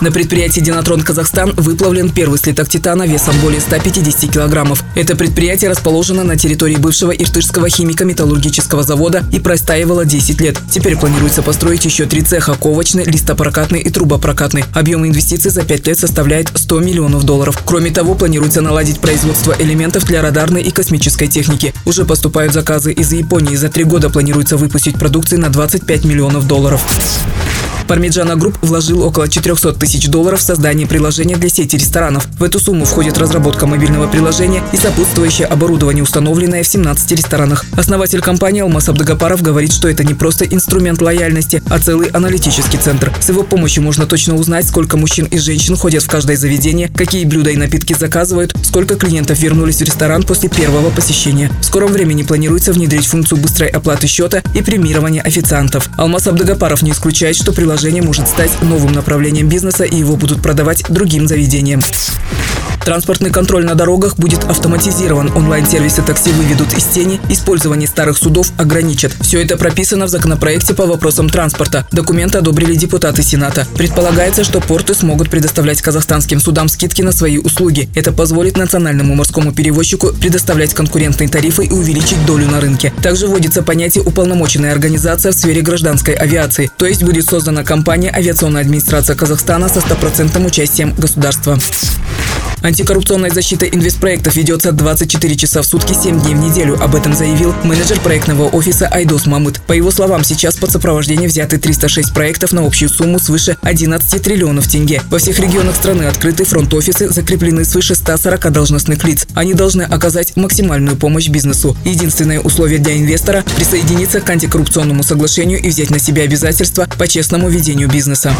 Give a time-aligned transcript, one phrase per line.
[0.00, 4.84] На предприятии «Динатрон Казахстан» выплавлен первый слиток титана весом более 150 килограммов.
[4.94, 10.56] Это предприятие расположено на территории бывшего Иртышского химико-металлургического завода и простаивало 10 лет.
[10.70, 14.64] Теперь планируется построить еще три цеха– ковочный, листопрокатный и трубопрокатный.
[14.72, 17.60] Объем инвестиций за 5 лет составляет 100 миллионов долларов.
[17.66, 21.74] Кроме того, планируется наладить производство элементов для радарной и космической техники.
[21.84, 23.56] Уже поступают заказы из Японии.
[23.56, 26.84] За три года планируется выпустить продукции на 25 миллионов долларов.
[27.88, 32.28] Parmigiano Group вложил около 400 тысяч долларов в создание приложения для сети ресторанов.
[32.38, 37.64] В эту сумму входит разработка мобильного приложения и сопутствующее оборудование, установленное в 17 ресторанах.
[37.72, 43.10] Основатель компании Алмаз Абдагапаров говорит, что это не просто инструмент лояльности, а целый аналитический центр.
[43.20, 47.24] С его помощью можно точно узнать, сколько мужчин и женщин ходят в каждое заведение, какие
[47.24, 51.50] блюда и напитки заказывают, сколько клиентов вернулись в ресторан после первого посещения.
[51.62, 55.88] В скором времени планируется внедрить функцию быстрой оплаты счета и премирования официантов.
[55.96, 60.42] Алмаз Абдагапаров не исключает, что приложение приложение может стать новым направлением бизнеса и его будут
[60.42, 61.80] продавать другим заведениям.
[62.84, 65.30] Транспортный контроль на дорогах будет автоматизирован.
[65.36, 69.14] Онлайн-сервисы такси выведут из тени, использование старых судов ограничат.
[69.20, 71.86] Все это прописано в законопроекте по вопросам транспорта.
[71.92, 73.66] Документы одобрили депутаты Сената.
[73.76, 77.88] Предполагается, что порты смогут предоставлять казахстанским судам скидки на свои услуги.
[77.94, 82.92] Это позволит национальному морскому перевозчику предоставлять конкурентные тарифы и увеличить долю на рынке.
[83.02, 88.62] Также вводится понятие «уполномоченная организация в сфере гражданской авиации», то есть будет создана компания «Авиационная
[88.62, 91.58] администрация Казахстана» со стопроцентным участием государства.
[92.62, 96.80] Антикоррупционная защита инвестпроектов ведется 24 часа в сутки, 7 дней в неделю.
[96.82, 99.60] Об этом заявил менеджер проектного офиса Айдос Мамыт.
[99.66, 104.66] По его словам, сейчас под сопровождение взяты 306 проектов на общую сумму свыше 11 триллионов
[104.66, 105.02] тенге.
[105.10, 109.26] Во всех регионах страны открыты фронт-офисы, закреплены свыше 140 должностных лиц.
[109.34, 111.76] Они должны оказать максимальную помощь бизнесу.
[111.84, 117.48] Единственное условие для инвестора– присоединиться к антикоррупционному соглашению и взять на себя обязательства по честному
[117.48, 118.34] ведению бизнеса.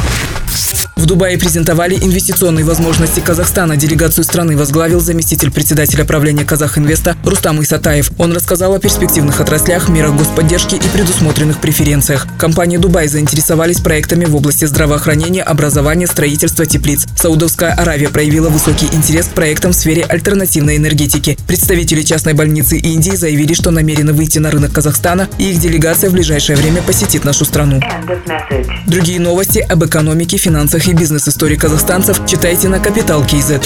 [1.08, 3.78] Дубае презентовали инвестиционные возможности Казахстана.
[3.78, 8.10] Делегацию страны возглавил заместитель председателя правления Казахинвеста Рустам Исатаев.
[8.18, 12.26] Он рассказал о перспективных отраслях, мерах господдержки и предусмотренных преференциях.
[12.38, 17.06] Компании Дубай заинтересовались проектами в области здравоохранения, образования, строительства теплиц.
[17.16, 21.38] Саудовская Аравия проявила высокий интерес к проектам в сфере альтернативной энергетики.
[21.46, 26.12] Представители частной больницы Индии заявили, что намерены выйти на рынок Казахстана, и их делегация в
[26.12, 27.80] ближайшее время посетит нашу страну.
[28.86, 33.62] Другие новости об экономике, финансах и бизнес-истории казахстанцев читайте на Капитал Киезет.